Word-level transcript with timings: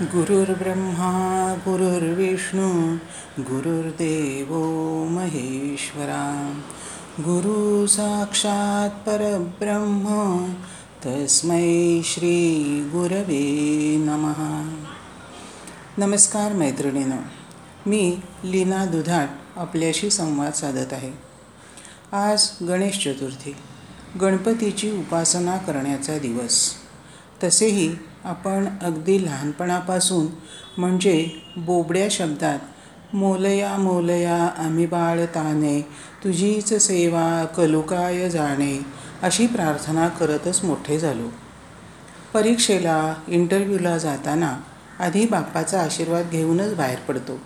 गुरुर्ब्रह्मा 0.00 1.54
गुरुर्विष्णू 1.58 2.96
गुरुर्देव 3.38 4.54
महेश्वरा। 5.10 6.60
गुरु 7.20 7.86
साक्षात 7.86 9.08
परब्रह्म 9.08 10.06
तस्मै 11.06 12.00
श्री 12.04 12.54
गुरवे 12.92 13.96
नमः। 13.96 14.70
नमस्कार 16.06 16.52
मैत्रिणीनं 16.52 17.16
मी 17.86 18.20
लीना 18.44 18.84
दुधाट 18.84 19.28
आपल्याशी 19.56 20.10
संवाद 20.10 20.52
साधत 20.52 20.92
आहे. 20.92 21.12
आज 22.12 22.48
गणेश 22.68 22.98
चतुर्थी 23.04 23.56
गणपतीची 24.20 24.90
उपासना 24.90 25.56
करण्याचा 25.56 26.18
दिवस. 26.18 26.72
तसेही 27.44 28.09
आपण 28.24 28.68
अगदी 28.82 29.24
लहानपणापासून 29.26 30.26
म्हणजे 30.78 31.30
बोबड्या 31.56 32.08
शब्दात 32.10 32.58
मोलया 33.14 33.76
मोलया 33.76 34.44
आम्ही 34.44 34.86
बाळ 34.86 35.24
ताने 35.24 35.80
तुझीच 36.24 36.74
सेवा 36.74 37.44
कलुकाय 37.44 38.30
जाणे 38.30 38.86
अशी 39.22 39.46
प्रार्थना 39.46 40.08
करतच 40.08 40.64
मोठे 40.64 40.98
झालो. 40.98 41.28
परीक्षेला 42.34 43.14
इंटरव्ह्यूला 43.28 43.98
जाताना 43.98 44.56
आधी 44.98 45.26
बाप्पाचा 45.26 45.80
आशीर्वाद 45.80 46.30
घेऊनच 46.30 46.74
बाहेर 46.74 46.98
पडतो. 46.98 47.38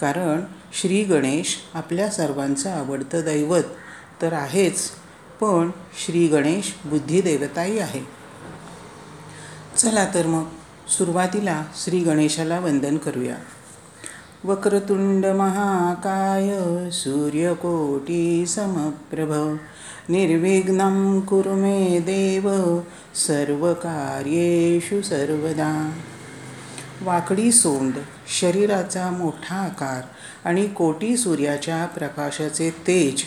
कारण 0.00 0.40
श्री 0.80 1.04
गणेश 1.04 1.56
आपल्या 1.74 2.10
सर्वांचं 2.10 2.70
आवडतं 2.70 3.20
दैवत 3.20 3.64
तर 4.22 4.32
आहेच 4.32 4.90
पण 5.40 5.70
श्री 6.06 6.26
गणेश 6.26 6.74
बुद्धिदेवताही 6.84 7.78
आहे. 7.78 8.15
चला 9.78 10.04
तर 10.14 10.26
मग 10.26 10.44
सुरुवातीला 10.88 11.64
श्री 11.84 11.98
गणेशाला 12.00 12.58
वंदन 12.60 12.96
करूया. 12.96 13.34
वक्रतुंड 14.44 15.26
महाकाय 15.26 16.58
सूर्यकोटी 16.90 18.46
समप्रभ 18.46 19.56
निर्विघ्नं 20.08 21.20
कुरु 21.20 21.54
मे 21.54 21.98
देव 21.98 22.78
सर्व 23.14 23.72
कार्येषु 23.74 25.02
सर्वदा. 25.02 25.92
वाकडी 27.02 27.52
सोंड 27.52 27.92
शरीराचा 28.40 29.10
मोठा 29.10 29.56
आकार 29.56 30.02
आणि 30.44 30.66
कोटी 30.66 31.16
सूर्याच्या 31.16 31.84
प्रकाशाचे 31.86 32.70
तेज 32.70 33.22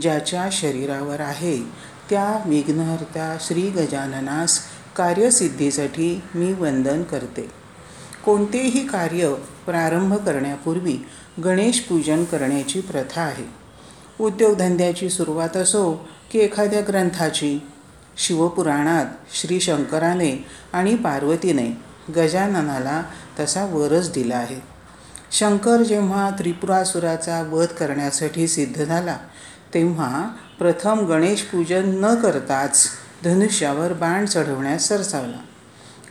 ज्याच्या 0.00 0.48
शरीरावर 0.52 1.20
आहे 1.20 1.58
त्या 2.10 2.42
विघ्नहर्त्या 2.46 3.36
श्री 3.40 3.62
गजाननास 3.62 4.60
कार्यसिद्धीसाठी 4.96 6.22
मी 6.34 6.52
वंदन 6.52 7.02
करते. 7.02 7.50
कोणतेही 8.24 8.86
कार्य 8.86 9.34
प्रारंभ 9.66 10.14
करण्यापूर्वी 10.14 10.98
गणेश 11.44 11.80
पूजन 11.80 12.24
करण्याची 12.24 12.80
प्रथा 12.80 13.22
आहे. 13.22 13.44
उद्योगधंद्याची 14.20 15.10
सुरुवात 15.10 15.56
असो 15.56 16.08
की 16.32 16.38
एखाद्या 16.38 16.80
ग्रंथाची 16.88 17.58
शिवपुराणात 18.16 19.06
श्री 19.34 19.60
शंकराने 19.60 20.44
आणि 20.72 20.94
पार्वतीने 20.94 21.78
गजाननाला 22.16 23.02
तसा 23.40 23.64
वरच 23.64 24.12
दिला 24.12 24.36
आहे. 24.36 24.60
शंकर 25.32 25.82
जेव्हा 25.82 26.30
त्रिपुरासुराचा 26.38 27.42
वध 27.52 27.66
करण्यासाठी 27.66 28.48
सिद्ध 28.48 28.84
झाला 28.84 29.16
तेव्हा 29.74 30.28
प्रथम 30.58 30.98
गणेश 30.98 31.42
पूजन 31.42 32.04
न 32.04 32.14
करताच 32.14 32.88
धनुष्यावर 33.24 33.92
बाण 33.92 34.26
चढवण्यास 34.26 34.88
सरसावला. 34.88 35.38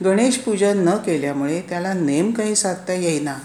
गणेश 0.03 0.37
पूजा 0.37 0.73
न 0.73 0.89
केल्यामुळे 0.89 1.61
त्याला 1.61 1.93
नेम 1.93 2.31
काही 2.31 2.55
साधता 2.55 2.93
येईना. 2.93 3.35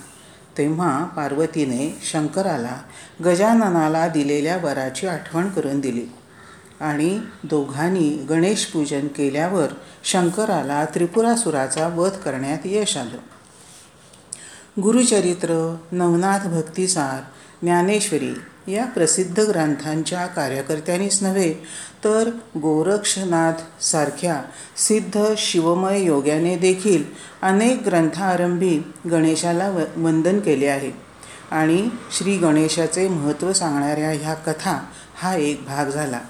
तेव्हा 0.59 1.05
पार्वतीने 1.05 1.99
शंकराला 2.03 2.81
गजाननाला 3.25 4.09
दिलेल्या 4.09 4.57
वराची 4.57 5.07
आठवण 5.07 5.51
करून 5.51 5.81
दिली 5.81 6.07
आणि 6.81 7.21
दोघांनी 7.45 8.27
गणेश 8.28 8.67
पूजन 8.67 9.07
केल्यावर 9.07 9.67
शंकराला 10.05 10.84
त्रिपुरासुराचा 10.84 11.89
वध 11.89 12.11
करण्यात 12.11 12.59
यश 12.65 12.97
आलं. 12.97 13.19
गुरुचरित्र 14.83 15.77
नवनाथ 15.93 16.39
भक्तिसार 16.39 17.21
ज्ञानेश्वरी 17.62 18.34
या 18.69 18.84
प्रसिद्ध 18.84 19.41
ग्रंथांच्या 19.41 20.27
कार्यकर्त्यांनीच 20.27 21.23
नव्हे 21.23 21.55
तर 22.05 22.31
गोरक्षनाथ 22.56 23.83
सारख्या 23.83 24.43
सिद्ध 24.77 25.34
शिवमय 25.37 26.01
योग्याने 26.01 26.56
देखील 26.56 27.05
अनेक 27.43 27.83
ग्रंथारंभी 27.87 28.81
गणेशाला 29.11 29.69
व 29.71 29.78
वंदन 29.97 30.41
केले 30.41 30.67
आहे. 30.67 30.93
आणि 31.51 31.89
श्री 32.17 32.37
गणेशाचे 32.37 33.09
महत्त्व 33.09 33.53
सांगणाऱ्या 33.53 34.11
ह्या 34.11 34.34
कथा 34.34 34.78
हा 35.15 35.34
एक 35.34 35.65
भाग 35.67 35.87
झाला. 35.87 36.21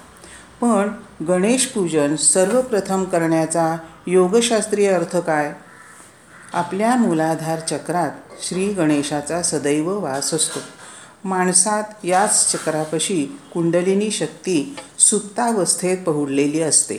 पण 0.61 0.89
गणेश 1.25 1.65
पूजन 1.65 2.15
सर्वप्रथम 2.15 3.03
करण्याचा 3.03 3.77
योगशास्त्रीय 4.07 4.91
अर्थ 4.91 5.17
काय? 5.17 5.53
आपल्या 6.53 6.95
मूलाधार 6.95 7.59
चक्रात 7.59 8.11
श्री 8.43 8.73
गणेशाचा 8.73 9.41
सदैव 9.41 9.99
वास 9.99 10.33
असतो. 10.33 10.59
माणसात 11.23 11.83
याच 12.03 12.51
चक्रापशी 12.51 13.39
कुंडलिनी 13.53 14.11
शक्ती 14.11 14.75
सुप्तावस्थेत 14.99 15.97
पहुडलेली 15.97 16.61
असते. 16.61 16.97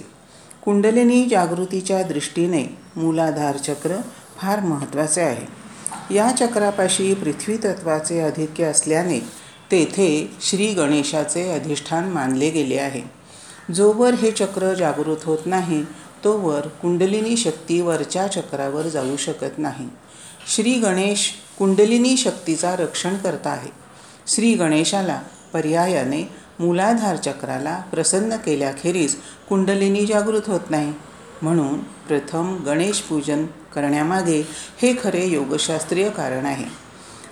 कुंडलिनी 0.64 1.26
जागृतीच्या 1.31 2.03
दृष्टीने 2.03 2.78
मूलाधार 2.97 3.56
चक्र 3.56 3.97
फार 4.36 4.60
महत्त्वाचे 4.60 5.20
आहे. 5.20 5.47
या 6.14 6.31
चक्रापाशी 6.31 7.14
पृथ्वी 7.14 7.56
तत्वाचे 7.56 8.20
आधिक्य 8.20 8.64
असल्याने 8.64 9.20
तेथे 9.70 10.31
श्री 10.41 10.66
गणेशाचे 10.66 11.50
अधिष्ठान 11.50 12.08
मानले 12.08 12.50
गेले 12.50 12.78
आहे. 12.78 13.02
जोवर 13.75 14.14
हे 14.14 14.31
चक्र 14.31 14.75
जागृत 14.75 15.16
होत 15.25 15.38
नाही 15.47 15.84
तोवर 16.25 16.60
कुंडलिनी 16.60 17.37
शक्ती 17.37 17.81
वरच्या 17.81 18.26
चक्रावर 18.26 18.82
जाऊ 18.82 19.16
शकत 19.16 19.58
नाही. 19.58 19.88
श्री 20.54 20.75
गणेश 20.75 21.31
कुंडलिनी 21.58 22.16
शक्तीचा 22.16 22.76
रक्षण 22.76 23.16
करता 23.16 23.50
आहे. 23.50 23.80
श्री 24.35 24.55
गणेशाला 24.55 25.23
पर्यायाने 25.53 26.29
मूलाधार 26.59 27.17
चक्राला 27.17 27.83
प्रसन्न 27.93 28.37
केल्याखेरीज 28.37 29.17
कुंडलिनी 29.49 30.07
जागृत 30.07 30.43
होत 30.47 30.61
नाही. 30.71 30.93
म्हणून 31.43 31.83
प्रथम 31.83 32.65
गणेश 32.65 33.01
पूजन 33.01 33.47
करण्यामागे 33.47 34.49
हे 34.83 34.95
खरे 35.05 35.27
योगशास्त्रीय 35.27 36.11
कारण 36.11 36.47
आहे. 36.47 36.65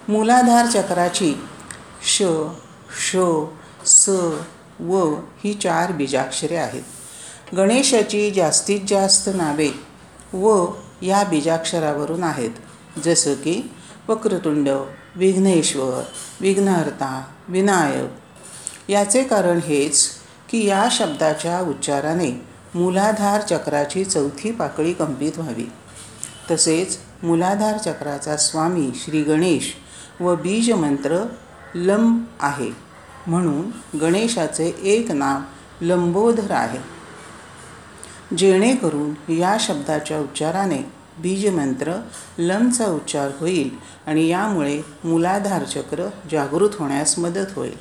मूलाधार 0.08 0.66
चक्राची 0.66 1.34
श 2.02 2.22
श 3.10 3.16
स 3.86 4.08
व 4.80 5.14
ही 5.14 5.54
चार 5.54 5.92
बीजाक्षरे 5.92 6.56
आहेत. 6.56 6.82
गणेशाची 7.56 8.30
जास्तीत 8.30 8.80
जास्त 8.88 9.30
नावे 9.34 9.70
व 10.32 10.66
या 11.02 11.24
बीजाक्षरावरून 11.24 12.24
आहेत. 12.24 12.50
जसं 13.04 13.34
की 13.34 13.70
वक्रतुंड 14.08 14.68
विघ्नेश्वर 15.18 16.02
विघ्नहर्ता 16.40 17.24
विनायक. 17.48 18.10
याचे 18.90 19.24
कारण 19.24 19.58
हेच 19.58 20.08
की 20.50 20.66
या 20.66 20.88
शब्दाच्या 20.90 21.60
उच्चाराने 21.60 22.46
मूलाधार 22.74 23.40
चक्राची 23.40 24.04
चौथी 24.04 24.50
पाकळी 24.50 24.92
कंपित 24.92 25.32
व्हावी. 25.38 25.72
तसेच 26.50 26.98
मूलाधार 27.22 27.78
चक्राचा 27.78 28.36
स्वामी 28.36 28.90
श्री 28.94 29.22
गणेश 29.22 29.74
व 30.20 30.34
बीजमंत्र 30.34 31.26
लंब 31.74 32.24
आहे. 32.40 32.70
म्हणून 33.26 33.98
गणेशाचे 33.98 34.76
एक 34.82 35.10
नाव 35.10 35.40
लंबोधर 35.80 36.50
आहे. 36.50 36.78
जेणेकरून 38.36 39.32
या 39.32 39.56
शब्दाच्या 39.60 40.18
उच्चाराने 40.18 40.97
बीजमंत्र 41.20 41.92
लमचा 42.38 42.86
उच्चार 42.86 43.30
होईल 43.40 43.70
आणि 44.06 44.26
यामुळे 44.28 44.82
मूलाधार 45.04 45.64
चक्र 45.64 46.08
जागृत 46.32 46.70
होण्यास 46.78 47.18
मदत 47.18 47.46
होईल. 47.56 47.76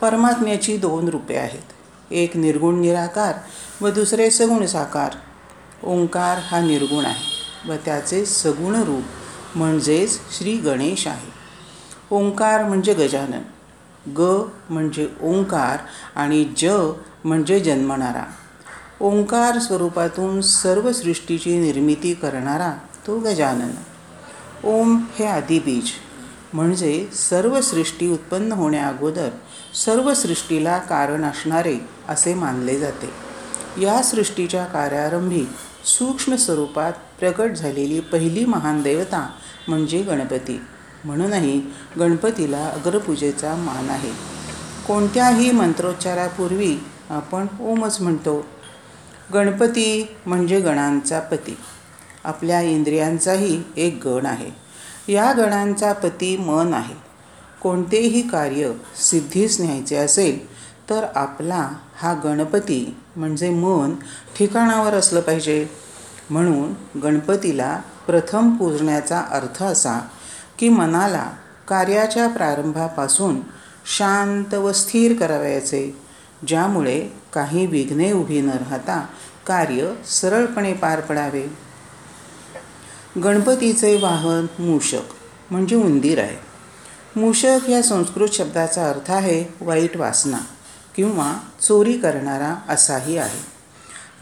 परमात्म्याची 0.00 0.76
दोन 0.76 1.08
रूपे 1.08 1.36
आहेत. 1.36 2.12
एक 2.12 2.36
निर्गुण 2.36 2.80
निराकार 2.80 3.34
व 3.80 3.88
दुसरे 3.88 4.30
सगुण 4.30 4.66
साकार. 4.66 5.10
ओंकार 5.84 6.38
हा 6.38 6.60
निर्गुण 6.60 7.04
आहे 7.04 7.72
व 7.72 7.76
त्याचे 7.84 8.26
सगुण 8.26 8.74
रूप 8.74 9.02
म्हणजेच 9.54 10.20
श्री 10.38 10.56
गणेश 10.56 11.06
आहे. 11.06 11.30
ओंकार 12.10 12.64
म्हणजे 12.64 12.94
गजानन. 12.94 13.42
ग 14.10 14.48
म्हणजे 14.70 15.08
ओंकार 15.22 15.76
आणि 16.16 16.44
ज 16.56 16.64
म्हणजे 17.24 17.60
जन्मणारा. 17.60 18.24
ओंकार 19.00 19.58
स्वरूपातून 19.58 20.40
सर्व 20.40 20.92
सृष्टीची 20.92 21.58
निर्मिती 21.58 22.14
करणारा 22.14 22.78
तो 23.06 23.18
गजानन. 23.18 23.70
ओम 24.64 25.04
हे 25.18 25.26
आदिबीज 25.26 25.90
म्हणजे 26.52 27.08
सर्व 27.14 27.60
सृष्टी 27.60 28.12
उत्पन्न 28.12 28.52
होण्याअगोदर 28.52 29.28
सर्व 29.84 30.14
सृष्टीला 30.14 30.78
कारण 30.78 31.24
असणारे 31.24 31.76
असे 32.08 32.34
मानले 32.34 32.78
जाते. 32.78 33.10
या 33.82 34.02
सृष्टीच्या 34.02 34.64
कार्यारंभी 34.64 35.44
सूक्ष्म 35.84 36.34
स्वरूपात 36.34 36.92
प्रकट 37.20 37.50
झालेली 37.50 38.00
पहिली 38.00 38.44
महान 38.44 38.82
देवता 38.82 39.30
म्हणजे 39.68 40.02
गणपती. 40.02 40.60
म्हणूनही 41.04 41.62
गणपतीला 41.98 42.66
अग्रपूजेचा 42.66 43.54
मान 43.54 43.90
आहे. 43.90 44.10
कोणत्याही 44.86 45.50
मंत्रोच्चारापूर्वी 45.50 46.76
आपण 47.10 47.46
ओमच 47.60 48.00
म्हणतो. 48.00 48.46
गणपती 49.34 50.16
म्हणजे 50.26 50.60
गणांचा 50.60 51.20
पती. 51.20 51.56
आपल्या 52.24 52.60
इंद्रियांचाही 52.60 53.62
एक 53.76 54.06
गण 54.06 54.26
आहे. 54.26 54.50
या 55.12 55.32
गणांचा 55.32 55.92
पती 55.92 56.36
मन 56.36 56.74
आहे. 56.74 56.94
कोणतेही 57.62 58.28
कार्य 58.28 58.72
सिद्धीस 58.96 59.60
न्यायचे 59.60 59.96
असेल 59.96 60.50
तर 60.90 61.04
आपला 61.14 61.70
हा 61.96 62.14
गणपती 62.24 62.96
म्हणजे 63.16 63.50
मन 63.50 63.94
ठिकाणावर 64.38 64.94
असलं 64.94 65.20
पाहिजे. 65.20 65.70
म्हणून 66.30 66.98
गणपतीला 66.98 67.80
प्रथम 68.06 68.56
पूजण्याचा 68.56 69.20
अर्थ 69.20 69.62
असा 69.62 70.08
की 70.58 70.68
मनाला 70.68 71.30
कार्याच्या 71.68 72.28
प्रारंभापासून 72.28 73.40
शांत 73.98 74.54
व 74.54 74.72
स्थिर 74.72 75.16
करावयाचे. 75.18 76.09
ज्यामुळे 76.46 77.08
काही 77.34 77.66
विघ्ने 77.66 78.12
उभी 78.12 78.40
न 78.40 78.50
राहता 78.50 79.06
कार्य 79.46 79.94
सरळपणे 80.06 80.72
पार 80.72 81.00
पडावे. 81.00 81.46
गणपतीचे 83.24 84.00
वाहन 84.02 84.46
मूषक 84.58 85.02
म्हणजे 85.50 85.76
उंदीर 85.76 86.18
आहे. 86.18 86.36
मूषक 87.20 87.70
या 87.70 87.82
संस्कृत 87.82 88.28
शब्दाचा 88.28 88.90
अर्थ 88.90 89.10
आहे 89.10 89.54
वाईट 89.60 89.96
वासना 89.96 90.38
किंवा 90.96 91.32
चोरी 91.62 91.92
करणारा 91.92 92.54
असाही 92.68 93.16
आहे. 93.16 93.60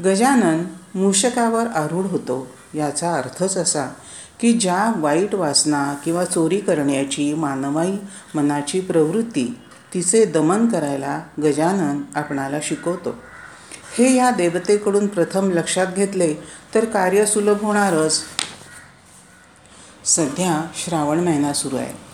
गजानन 0.04 0.64
मूषकावर 0.94 1.66
आरूढ 1.66 2.04
होतो 2.04 2.46
याचा 2.74 3.14
अर्थच 3.14 3.56
असा 3.56 3.94
की 4.40 4.52
ज्या 4.52 4.92
वाईट 4.96 5.34
वासना 5.34 5.94
किंवा 6.04 6.24
चोरी 6.24 6.60
करण्याची 6.60 7.34
मानवाई 7.34 7.96
मनाची 8.34 8.80
प्रवृत्ती 8.80 9.58
तिचे 9.94 10.24
दमन 10.24 10.68
करायला 10.68 11.20
गजानन 11.42 12.02
आपणाला 12.14 12.56
शिकवतो. 12.62 13.14
हे 13.98 14.14
या 14.14 14.30
देवतेकडून 14.30 15.06
प्रथम 15.06 15.50
लक्षात 15.50 15.86
घेतले 15.86 16.34
तर 16.74 16.84
कार्य 16.84 17.26
सुलभ 17.26 17.62
होणारच. 17.62 18.20
सध्या 20.04 20.66
श्रावण 20.74 21.20
महिना 21.20 21.52
सुरू 21.52 21.76
आहे. 21.76 22.08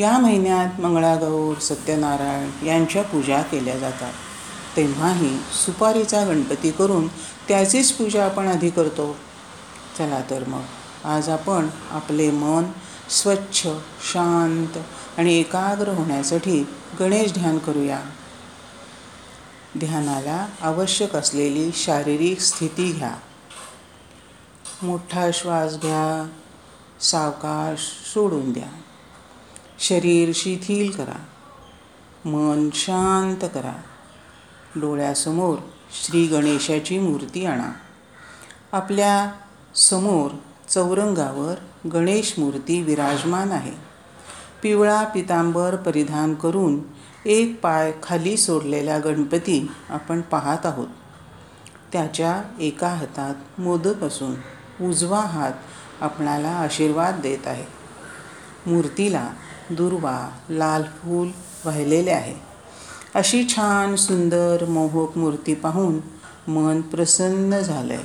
या 0.00 0.18
महिन्यात 0.18 0.80
मंगळागौर 0.80 1.58
सत्यनारायण 1.58 2.66
यांच्या 2.66 3.02
पूजा 3.02 3.42
केल्या 3.42 3.78
जातात. 3.78 4.12
तेव्हाही 4.76 5.38
सुपारीचा 5.64 6.24
गणपती 6.24 6.70
करून 6.70 7.08
त्याचीच 7.48 7.92
पूजा 7.92 8.24
आपण 8.24 8.48
आधी 8.48 8.70
करतो. 8.70 9.16
चला 9.98 10.20
तर 10.30 10.44
मग 10.48 10.62
आज 11.04 11.28
आपण 11.28 11.68
आपले 11.90 12.30
मन 12.30 12.64
स्वच्छ 13.10 13.68
शांत 14.12 14.78
आणि 15.20 15.34
एकाग्र 15.34 15.88
होण्यासाठी 15.88 16.66
गणेश 17.00 17.32
ध्यान 17.32 17.58
करूया. 17.58 18.00
ध्यानाला 19.78 20.46
आवश्यक 20.60 21.16
असलेली 21.16 21.70
शारीरिक 21.74 22.40
स्थिती 22.40 22.92
घ्या. 22.92 23.14
मोठा 24.82 25.30
श्वास 25.34 25.72
घ्या 25.74 26.28
सावकाश 27.00 27.78
सोडून 28.14 28.52
द्या. 28.52 28.80
शरीर 29.78 30.30
शिथिल 30.34 30.90
करा. 30.90 31.24
मन 32.24 32.70
शांत 32.74 33.48
करा. 33.54 33.80
डोळ्यासमोर 34.76 35.58
श्री 36.04 36.26
गणेशाची 36.26 36.98
मूर्ती 36.98 37.46
आणा. 37.46 37.72
आपल्यासमोर 38.72 40.30
चौरंगावर 40.68 41.54
गणेश 41.88 42.34
मूर्ती 42.38 42.82
विराजमान 42.82 43.52
आहे. 43.52 43.89
पिवळा 44.62 45.04
पितांबर 45.04 45.76
परिधान 45.76 46.34
करून 46.34 46.78
एक 47.24 47.60
पाय 47.60 47.92
खाली 48.02 48.36
सोडलेला 48.36 48.98
गणपती 48.98 49.70
आपण 49.88 50.20
पाहत 50.20 50.66
आहोत. 50.66 50.88
त्याच्या 51.92 52.42
एका 52.60 52.88
हातात 52.88 53.60
मोदक 53.60 54.02
असून 54.02 54.34
उजवा 54.84 55.20
हात 55.20 55.52
आपणाला 56.00 56.48
आशीर्वाद 56.48 57.20
देत 57.22 57.48
आहे. 57.48 57.64
मूर्तीला 58.66 59.28
दुर्वा 59.70 60.30
लाल 60.50 60.82
फूल 60.82 61.28
वाहिलेले 61.64 62.10
आहे. 62.10 62.34
अशी 63.14 63.46
छान 63.48 63.96
सुंदर 63.96 64.64
मोहक 64.64 65.18
मूर्ती 65.18 65.54
पाहून 65.54 66.00
मन 66.50 66.80
प्रसन्न 66.80 67.58
झालं 67.58 67.94
आहे 67.94 68.02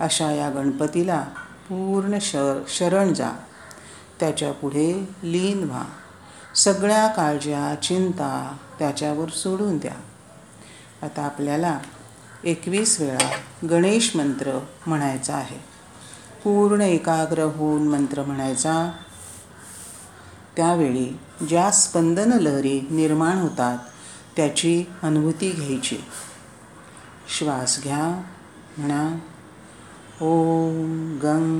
अशा 0.00 0.30
या 0.30 0.50
गणपतीला 0.50 1.20
पूर्ण 1.68 2.18
शर 2.20 2.62
शरण 2.68 3.14
जा. 3.14 3.30
त्याच्या 4.20 4.52
पुढे 4.52 5.08
लीन 5.22 5.64
व्हा. 5.64 5.84
सगळ्या 6.54 7.06
काळज्या 7.06 7.82
चिंता 7.82 8.56
त्याच्यावर 8.78 9.28
सोडून 9.28 9.78
द्या. 9.78 9.94
आता 11.02 11.22
आपल्याला 11.22 11.78
एकवीस 12.44 13.00
वेळा 13.00 13.30
गणेश 13.70 14.16
मंत्र 14.16 14.58
म्हणायचा 14.86 15.34
आहे. 15.34 15.58
पूर्ण 16.44 16.80
एकाग्र 16.80 17.42
होऊन 17.42 17.88
मंत्र 17.88 18.22
म्हणायचा. 18.22 18.92
त्यावेळी 20.56 21.18
ज्या 21.48 21.70
स्पंदन 21.70 22.32
लहरी 22.32 22.80
निर्माण 22.90 23.38
होतात 23.38 23.78
त्याची 24.36 24.84
अनुभूती 25.02 25.50
घ्यायची. 25.50 25.98
श्वास 27.38 27.82
घ्या 27.82 28.22
म्हणा. 28.78 29.18
ओम 30.20 31.18
गंग 31.22 31.59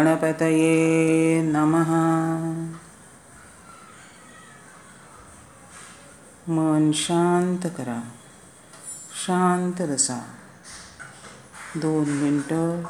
गणपतये 0.00 1.42
नमः। 1.42 1.90
मन 6.48 6.90
शांत 6.94 7.66
करा 7.78 8.00
शांत 9.26 9.80
रसा 9.80 10.20
दोन 11.76 12.08
मिनटं 12.08 12.82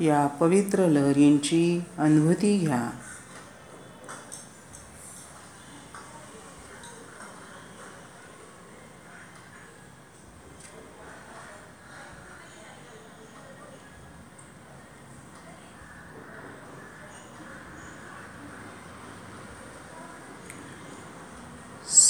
या 0.00 0.26
पवित्र 0.26 0.86
लहरींची 0.86 1.84
अनुभूती 1.98 2.58
घ्या. 2.58 2.90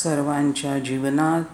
सर्वांच्या 0.02 0.78
जीवनात 0.78 1.44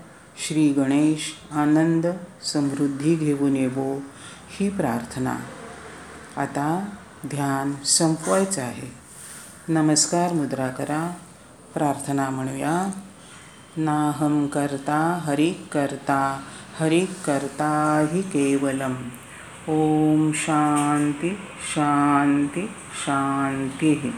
श्री 0.47 0.69
गणेश 0.73 1.35
आनंद 1.51 2.07
समृद्धी 2.43 3.15
घेऊन 3.15 3.57
येवो 3.57 4.01
ही 4.49 4.69
प्रार्थना. 4.69 5.37
आता 6.37 6.89
ध्यान 7.27 7.85
संपवायचं 7.85 8.63
आहे. 8.63 8.93
नमस्कार 9.69 10.33
मुद्रा 10.33 10.69
करा 10.69 11.15
प्रार्थना 11.75 12.31
म्हणूया. 12.31 12.91
नाहम 13.77 14.47
करता 14.47 15.21
हरि 15.23 15.51
करता 15.51 16.41
हरि 16.81 17.07
करता 17.27 18.07
हि 18.13 18.23
केवलम. 18.23 18.95
ओम 19.69 20.31
शांती 20.35 21.39
शांती 21.75 22.67
शांती. 23.07 24.13